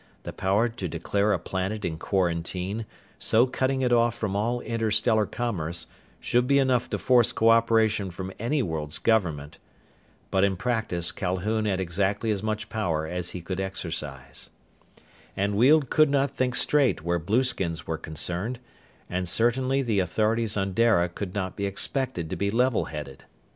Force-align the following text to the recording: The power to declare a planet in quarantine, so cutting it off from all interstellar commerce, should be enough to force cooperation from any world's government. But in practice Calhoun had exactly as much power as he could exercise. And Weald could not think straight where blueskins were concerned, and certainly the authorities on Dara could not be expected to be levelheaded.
The 0.23 0.33
power 0.33 0.67
to 0.67 0.87
declare 0.87 1.31
a 1.31 1.37
planet 1.37 1.85
in 1.85 1.99
quarantine, 1.99 2.87
so 3.19 3.45
cutting 3.45 3.81
it 3.83 3.93
off 3.93 4.15
from 4.15 4.35
all 4.35 4.59
interstellar 4.61 5.27
commerce, 5.27 5.85
should 6.19 6.47
be 6.47 6.57
enough 6.57 6.89
to 6.89 6.97
force 6.97 7.31
cooperation 7.31 8.09
from 8.09 8.33
any 8.39 8.63
world's 8.63 8.97
government. 8.97 9.59
But 10.31 10.43
in 10.43 10.55
practice 10.57 11.11
Calhoun 11.11 11.65
had 11.65 11.79
exactly 11.79 12.31
as 12.31 12.41
much 12.41 12.67
power 12.67 13.05
as 13.05 13.29
he 13.29 13.41
could 13.43 13.59
exercise. 13.59 14.49
And 15.37 15.55
Weald 15.55 15.91
could 15.91 16.09
not 16.09 16.31
think 16.35 16.55
straight 16.55 17.03
where 17.03 17.19
blueskins 17.19 17.85
were 17.85 17.99
concerned, 17.99 18.57
and 19.07 19.29
certainly 19.29 19.83
the 19.83 19.99
authorities 19.99 20.57
on 20.57 20.73
Dara 20.73 21.09
could 21.09 21.35
not 21.35 21.55
be 21.55 21.67
expected 21.67 22.27
to 22.31 22.35
be 22.35 22.49
levelheaded. 22.49 23.19